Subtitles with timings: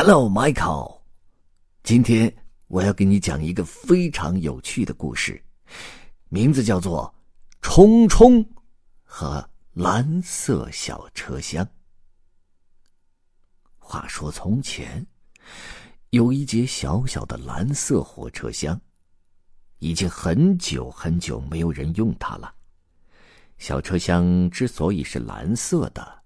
[0.00, 1.00] Hello, Michael。
[1.82, 2.32] 今天
[2.68, 5.42] 我要给你讲一个非常有趣的故事，
[6.28, 7.12] 名字叫做
[7.62, 8.48] 《冲冲
[9.02, 11.64] 和蓝色小车厢》。
[13.76, 15.04] 话说从前，
[16.10, 18.80] 有一节小小的蓝色火车厢，
[19.80, 22.54] 已经很久很久没有人用它了。
[23.58, 26.22] 小车厢之所以是蓝色的，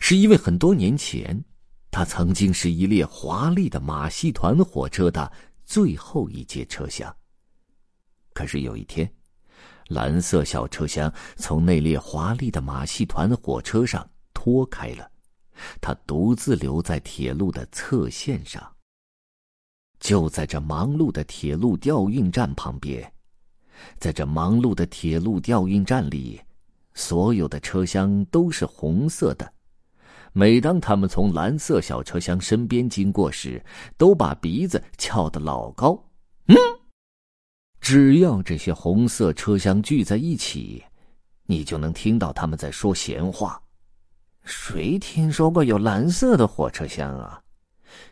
[0.00, 1.40] 是因为很多年前，
[1.90, 5.32] 它曾经是一列华丽的马戏团火车的
[5.64, 7.14] 最后一节车厢。
[8.32, 9.10] 可是有一天，
[9.88, 15.10] 蓝色小车厢从那列华丽的马戏团火车上脱开了，
[15.80, 18.62] 它独自留在铁路的侧线上。
[19.98, 23.12] 就在这忙碌的铁路调运站旁边，
[23.98, 26.40] 在这忙碌的铁路调运站里，
[26.94, 29.52] 所有的车厢都是红色的。
[30.32, 33.62] 每当他们从蓝色小车厢身边经过时，
[33.96, 35.98] 都把鼻子翘得老高。
[36.46, 36.56] 嗯，
[37.80, 40.82] 只要这些红色车厢聚在一起，
[41.46, 43.60] 你就能听到他们在说闲话。
[44.44, 47.40] 谁听说过有蓝色的火车厢啊？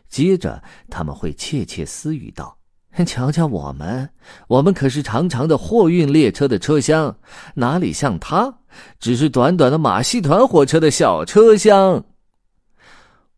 [0.07, 2.57] 接着他们会窃窃私语道
[3.05, 4.09] ：“瞧瞧我们，
[4.47, 7.15] 我们可是长长的货运列车的车厢，
[7.55, 8.53] 哪里像它，
[8.99, 12.03] 只是短短的马戏团火车的小车厢。”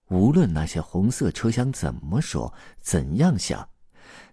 [0.09, 3.67] 无论那些红色车厢怎么说、怎样想，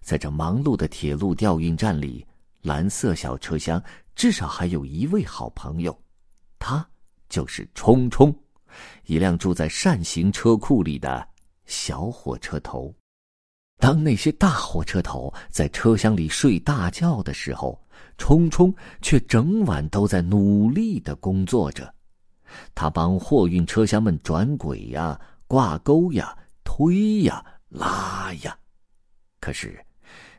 [0.01, 2.25] 在这忙碌的铁路调运站里，
[2.61, 3.81] 蓝色小车厢
[4.15, 5.95] 至少还有一位好朋友，
[6.57, 6.83] 他
[7.29, 8.35] 就是冲冲，
[9.05, 11.27] 一辆住在扇形车库里的
[11.65, 12.93] 小火车头。
[13.79, 17.79] 当那些大火车头在车厢里睡大觉的时候，
[18.17, 21.93] 冲冲却整晚都在努力的工作着，
[22.73, 25.19] 他帮货运车厢们转轨呀。
[25.47, 28.57] 挂钩呀，推呀，拉呀，
[29.39, 29.83] 可是，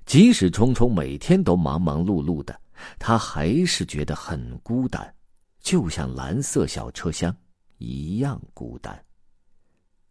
[0.05, 2.59] 即使冲冲每天都忙忙碌碌的，
[2.99, 5.15] 他还是觉得很孤单，
[5.61, 7.35] 就像蓝色小车厢
[7.79, 9.03] 一样孤单。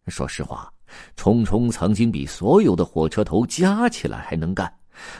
[0.08, 0.72] 说实话，
[1.14, 4.72] 冲冲曾经比所有的火车头加起来还能干。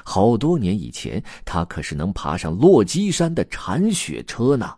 [0.03, 4.77] 好多年以前，他可是能爬上落基山的铲雪车呢。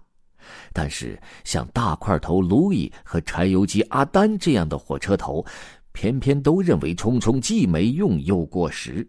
[0.72, 5.44] 但是，像大块头路易和柴油机阿丹这样的火车头，
[5.92, 9.08] 偏偏都认为冲冲既没用又过时。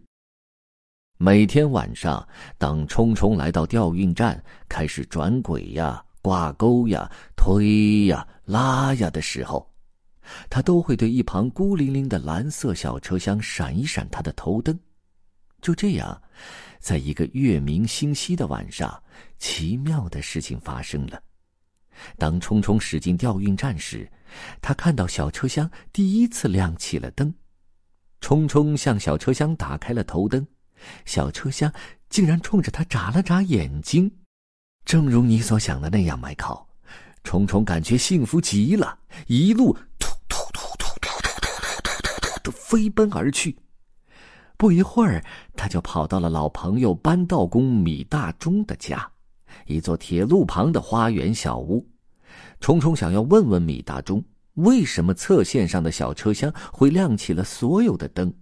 [1.18, 2.26] 每天晚上，
[2.58, 9.70] 当冲冲来到调运站，开始转轨呀、挂钩呀、推呀、拉呀的时候，
[10.50, 14.76] 他都会对一旁孤零零的蓝色小车厢闪一闪他的头灯。
[15.60, 16.20] 就这样，
[16.80, 19.00] 在一个月明星稀的晚上，
[19.38, 21.22] 奇妙的事情发生了。
[22.16, 24.10] 当冲冲驶进调运站时，
[24.60, 27.34] 他看到小车厢第一次亮起了灯。
[28.20, 30.46] 冲冲向小车厢打开了头灯，
[31.04, 31.72] 小车厢
[32.08, 34.10] 竟然冲着他眨了眨眼睛。
[34.84, 36.68] 正如你所想的那样，麦考，
[37.24, 43.56] 冲冲感觉幸福极了，一路突突突突突突突突突突的飞奔而去。
[44.56, 45.24] 不一会儿，
[45.56, 49.10] 他就跑到了老朋友搬道工米大钟的家。
[49.66, 51.84] 一座铁路旁的花园小屋，
[52.60, 54.22] 冲冲想要问问米大钟，
[54.54, 58.32] 为什么侧线上的小车厢会亮起了所有的灯？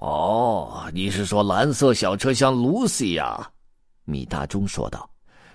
[0.00, 3.50] 哦，你是说蓝色小车厢 Lucy 呀？
[4.04, 5.10] 米大钟说道：“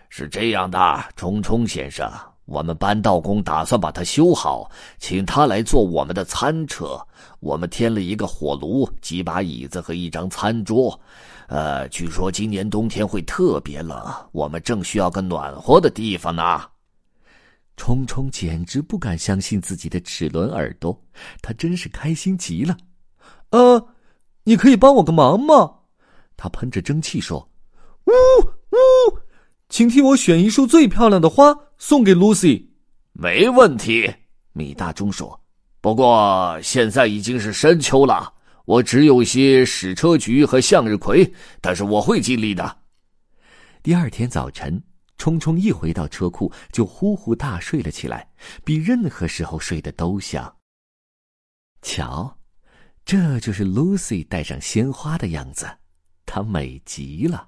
[0.10, 2.12] 是这样的，冲冲先生，
[2.46, 4.70] 我们搬道工打算把它修好，
[5.00, 7.00] 请他来做我们的餐车。
[7.40, 11.00] 我们添了一个火炉、几把椅子和一张餐桌。”
[11.48, 14.02] 呃，据说今年冬天会特别冷，
[14.32, 16.62] 我们正需要个暖和的地方呢。
[17.76, 21.00] 冲冲简直不敢相信自己的齿轮耳朵，
[21.42, 22.78] 他真是开心极了。
[23.50, 23.88] 呃，
[24.44, 25.74] 你可以帮我个忙吗？
[26.38, 27.50] 他喷着蒸汽说
[28.06, 28.12] ：“呜
[28.72, 29.20] 呜，
[29.70, 32.66] 请替我选一束最漂亮的花送给 Lucy。”
[33.14, 34.12] 没问题，
[34.54, 35.40] 米大钟说。
[35.82, 38.34] 不过现在已经是深秋了。
[38.66, 41.30] 我只有些矢车菊和向日葵，
[41.60, 42.78] 但是我会尽力的。
[43.84, 44.82] 第二天早晨，
[45.24, 48.28] 冲冲一回到车库就呼呼大睡了起来，
[48.66, 50.54] 比任何时候睡得都香。
[51.82, 52.38] 瞧，
[53.06, 55.66] 这就是 Lucy 带上鲜花的样子，
[56.26, 57.48] 她美极了。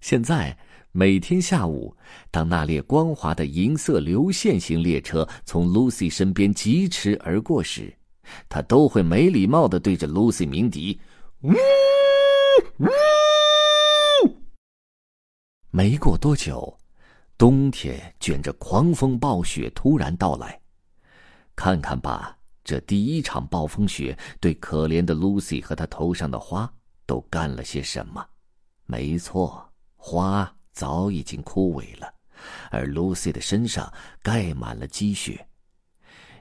[0.00, 0.56] 现在
[0.92, 1.96] 每天下午，
[2.30, 7.92] 当那列光滑的银色流线型列车从 Lucy 身边疾驰而过时，
[8.48, 11.00] 他都会没礼貌的对着 Lucy 鸣笛，
[11.40, 11.50] 呜
[12.78, 12.86] 呜。
[15.72, 16.76] 没过多久，
[17.38, 20.60] 冬天卷着狂风暴雪突然到来。
[21.54, 26.68] 看看吧，这第一场暴风雪对可怜的 Lucy 和她头上的花
[27.06, 28.26] 都干了些什么？
[28.86, 29.64] 没错，
[29.96, 32.12] 花早已经枯萎了，
[32.72, 35.46] 而 Lucy 的身上盖满了积雪。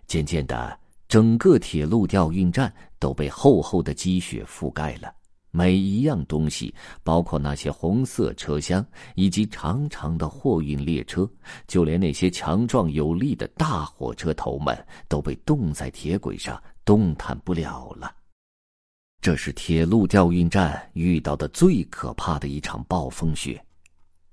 [0.08, 5.14] 渐渐的，整个铁路调运站都被厚厚的积雪覆盖了。
[5.52, 6.74] 每一样东西，
[7.04, 8.86] 包括那些红色车厢
[9.16, 11.30] 以及长长的货运列车，
[11.68, 18.14] 就连那些强壮有力的大火车头们，都被冻在铁轨上，动弹不了了。
[19.22, 23.62] 这是铁路调运站遇到的最可怕的一场暴风雪。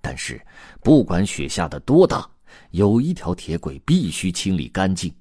[0.00, 0.40] 但是，
[0.82, 2.24] 不管雪下的多大，
[2.70, 5.12] 有一条铁轨必须清理干净，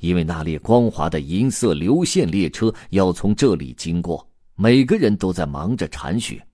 [0.00, 4.28] 因为那列光滑的银色流线列车要从这里经过。
[4.56, 6.44] 每个人都在忙着铲雪。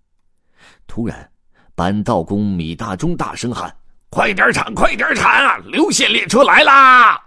[0.86, 1.30] 突然，
[1.74, 3.74] 板道工米大中大声喊
[4.10, 5.56] ：“快点铲，快点铲啊！
[5.66, 7.20] 流线列车来啦！”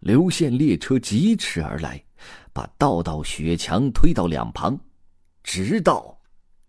[0.00, 2.02] 流线列车疾驰而来，
[2.52, 4.78] 把道道雪墙推到两旁，
[5.42, 6.18] 直到，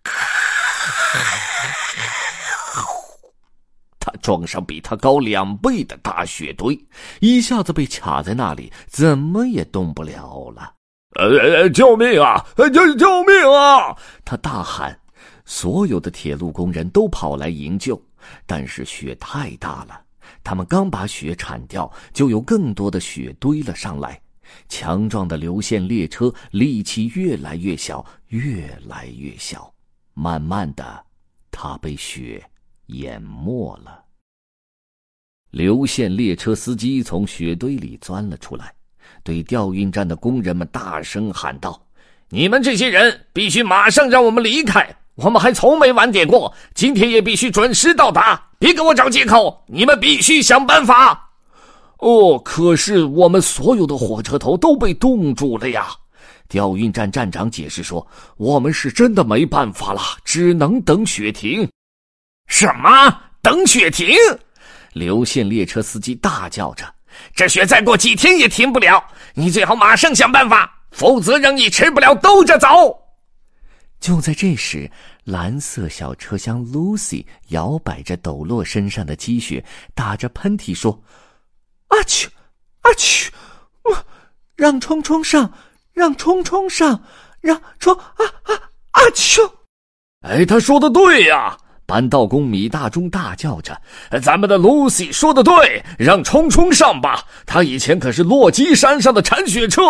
[3.99, 6.79] 他撞上比他高两倍的大雪堆，
[7.19, 10.73] 一下子被卡在那里，怎么也动不了了。
[11.19, 12.45] 呃，救命啊！
[12.55, 13.95] 救救命啊！
[14.23, 14.97] 他大喊，
[15.43, 18.01] 所有的铁路工人都跑来营救，
[18.45, 20.01] 但是雪太大了，
[20.43, 24.19] 他们刚把雪铲掉，就有更多的雪堆了上来。
[24.67, 29.71] 强壮的流线列车力气越来越小，越来越小，
[30.13, 31.05] 慢慢的，
[31.51, 32.43] 它被雪
[32.87, 34.03] 淹没了。
[35.51, 38.73] 流线列车司机从雪堆里钻了出来。
[39.23, 41.81] 对调运站的工人们大声喊道
[42.29, 44.95] ：“你们这些人必须马上让我们离开！
[45.15, 48.41] 我们还从没晚点过，今天也必须准时到达！
[48.57, 49.63] 别给我找借口！
[49.67, 51.29] 你们必须想办法！”
[51.99, 55.87] 哦，可是我们所有的火车头都被冻住了呀！
[56.47, 58.07] 调运站站长解释说
[58.37, 61.69] ：“我们是真的没办法了，只能等雪停。”
[62.47, 62.89] 什么？
[63.41, 64.15] 等雪停？
[64.93, 66.85] 流线列车司机大叫着。
[67.35, 72.67] 这雪再过几天也停不了，你最好马上想办法，否则让你吃不了兜着走。
[73.99, 74.89] 就在这时，
[75.25, 79.63] 蓝色小车厢 Lucy 摇摆着抖落身上的积雪，
[79.93, 81.03] 打着喷嚏说
[81.89, 82.27] ：“阿嚏，
[82.81, 83.27] 阿嚏，
[83.83, 84.05] 我
[84.55, 85.51] 让冲冲上，
[85.91, 87.03] 让冲冲上，
[87.41, 88.55] 让冲啊啊
[88.91, 89.51] 阿嚏！”
[90.23, 91.57] 哎，他说的对呀。
[91.89, 93.81] 扳道工米大中大叫着
[94.21, 97.25] ：“咱们的 Lucy 说的对，让冲冲上吧！
[97.47, 99.81] 他以前可是落基山上的铲雪车。”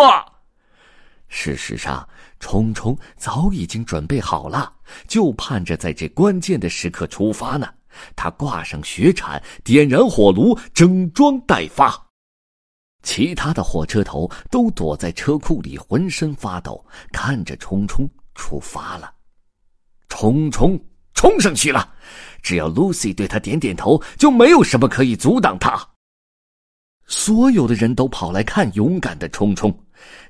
[1.27, 2.07] 事实上，
[2.39, 4.71] 冲冲早已经准备好了，
[5.09, 7.67] 就盼着在这关键的时刻出发呢。
[8.15, 12.07] 他挂上雪铲，点燃火炉，整装待发。
[13.03, 16.81] 其他的火车头都躲在车库里，浑身发抖，
[17.11, 19.11] 看着冲冲出发了。
[20.07, 20.79] 冲冲！
[21.19, 21.85] 冲上去了，
[22.41, 25.77] 只要 Lucy 对他点点头，就没有什么可以阻挡他。
[27.07, 29.69] 所有的人都跑来看勇敢的冲冲，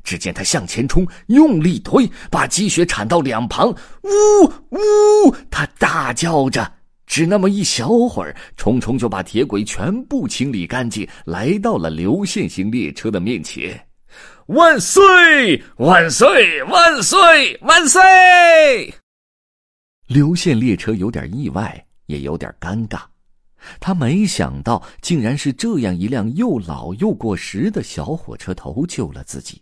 [0.03, 3.69] 只见他向前冲，用力推，把积雪铲到两旁。
[4.01, 5.36] 呜呜！
[5.51, 6.68] 他大叫着，
[7.06, 13.80] 只那么一小会儿，冲冲就把铁轨全部清理干净，来到了流线型列车的面前。
[14.47, 15.63] 万岁！
[15.77, 16.63] 万岁！
[16.63, 17.56] 万岁！
[17.61, 18.02] 万岁！
[20.09, 23.04] 流线列车有点意外，也有点尴尬。
[23.80, 29.61] 他没想到，竟然是这样一辆又老又过时的小火车头救了自己。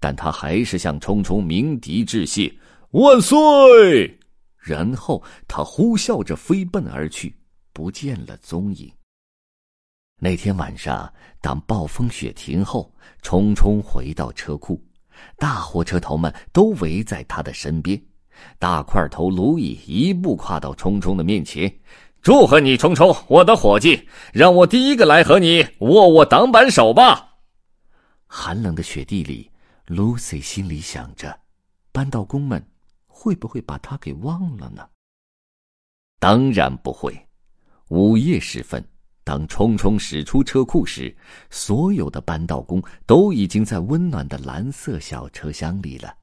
[0.00, 2.52] 但他还是向冲冲鸣笛致谢
[2.90, 4.18] ：“万岁！”
[4.58, 7.32] 然后他呼啸着飞奔而去，
[7.72, 8.90] 不见了踪影。
[10.20, 12.92] 那天晚上，当暴风雪停后，
[13.22, 14.84] 冲冲回到车库，
[15.36, 18.00] 大火车头们都围在他的身边。
[18.58, 21.72] 大块头卢伊一步跨到冲冲的面前，
[22.20, 27.36] 祝贺你，冲冲，我的伙计，让我第一个来和你握握挡板手吧。
[28.26, 29.50] 寒冷的雪地里
[29.86, 31.38] ，Lucy 心里想着，
[31.92, 32.62] 扳道工们
[33.06, 34.86] 会不会把他给忘了呢？
[36.18, 37.16] 当然不会。
[37.88, 38.86] 午夜时分，
[39.24, 41.16] 当冲冲驶出车库时，
[41.48, 46.14] 所有的扳道工都已经在温暖的蓝色小车厢里了。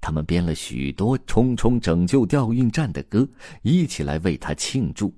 [0.00, 3.28] 他们编了许多“冲冲拯救调运站”的歌，
[3.62, 5.12] 一起来为他庆祝。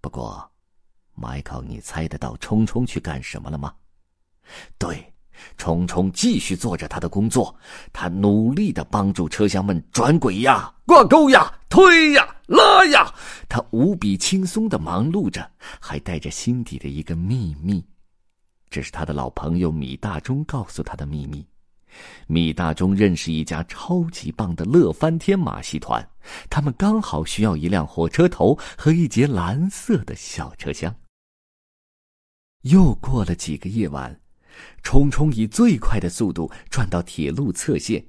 [0.00, 0.50] 不过，
[1.14, 3.74] 迈克，你猜得到冲冲去干什么了吗？
[4.78, 5.12] 对，
[5.56, 7.54] 冲冲继续做着他的工作，
[7.92, 13.12] 他努力的帮助车厢们转轨呀、挂钩呀、推呀、拉呀。
[13.48, 17.84] 他无比轻松的忙碌着，还带着心底的一个秘密。
[18.70, 21.46] 这是他的老朋友米大中告诉他的秘密。
[22.26, 26.08] 米大中认识一家超级棒的乐翻天马戏团，
[26.48, 30.94] 他们刚好需要一辆火车头和一节蓝色的小车厢。
[32.62, 34.20] 又过了几个夜晚，
[34.82, 38.04] 冲冲以最快的速度转到铁路侧线。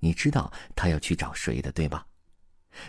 [0.00, 2.06] 你知道他要去找谁的，对吧？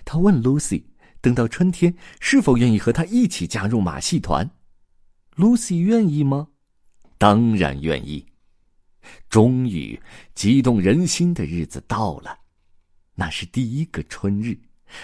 [0.05, 0.83] 他问 Lucy：“
[1.21, 4.51] 等到春天，是否愿意和他一起加入马戏团
[5.35, 6.49] ？”Lucy 愿意吗？
[7.17, 8.28] 当然愿意。
[9.29, 9.99] 终于，
[10.35, 12.37] 激动人心的日子到了。
[13.15, 14.57] 那是第一个春日，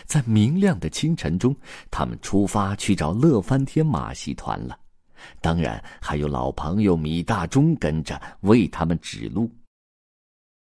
[0.05, 1.55] 在明亮的清晨中，
[1.91, 4.77] 他们出发去找乐翻天马戏团了。
[5.41, 9.49] 当然，还有老朋友米大中跟着为他们指路。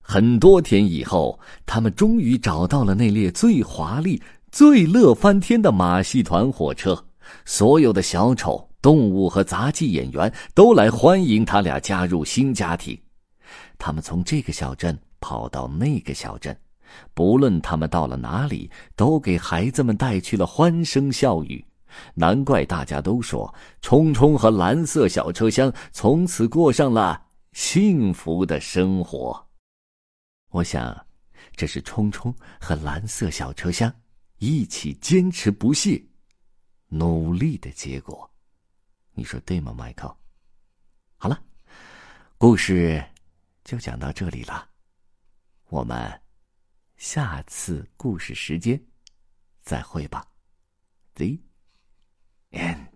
[0.00, 4.22] 很多天以后，他们终于找到了那列最华丽、
[4.52, 7.06] 最乐翻天的马戏团火车。
[7.46, 12.98] 所有的小丑、动物和杂技演员都来欢迎他俩加入新家庭。
[13.84, 16.58] 他们从这个小镇跑到那个小镇，
[17.12, 21.62] 不论他们到了哪里，都给孩子们带去了欢声笑语。
[22.14, 29.46] 难怪大家都说，冲冲和蓝色小车厢从此过上了幸福的生活。
[30.48, 31.06] 我想，
[31.54, 33.92] 这是冲冲和蓝色小车厢
[34.38, 36.02] 一起坚持不懈、
[36.88, 38.30] 努力的结果。
[39.12, 40.16] 你说对吗，迈克？
[41.18, 41.38] 好了，
[42.38, 43.04] 故事。
[43.64, 44.70] 就讲到这里了，
[45.64, 46.20] 我们
[46.96, 48.80] 下次故事时间
[49.62, 50.30] 再会吧
[51.14, 51.40] ，Z
[52.50, 52.93] N。